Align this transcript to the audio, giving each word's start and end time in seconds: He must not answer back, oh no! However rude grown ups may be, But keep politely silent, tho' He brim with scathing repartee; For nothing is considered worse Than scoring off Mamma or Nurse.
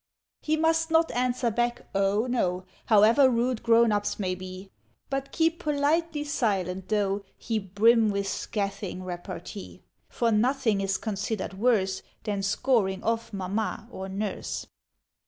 He 0.41 0.57
must 0.57 0.89
not 0.89 1.11
answer 1.11 1.51
back, 1.51 1.87
oh 1.93 2.25
no! 2.25 2.63
However 2.87 3.29
rude 3.29 3.61
grown 3.61 3.91
ups 3.91 4.17
may 4.17 4.33
be, 4.33 4.71
But 5.11 5.31
keep 5.31 5.59
politely 5.59 6.23
silent, 6.23 6.89
tho' 6.89 7.23
He 7.37 7.59
brim 7.59 8.09
with 8.09 8.27
scathing 8.27 9.03
repartee; 9.03 9.83
For 10.09 10.31
nothing 10.31 10.81
is 10.81 10.97
considered 10.97 11.53
worse 11.53 12.01
Than 12.23 12.41
scoring 12.41 13.03
off 13.03 13.31
Mamma 13.31 13.87
or 13.91 14.09
Nurse. 14.09 14.65